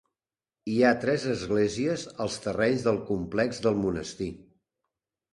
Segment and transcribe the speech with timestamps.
[0.75, 4.31] Hi ha tres esglésies als terrenys del complex del monestir.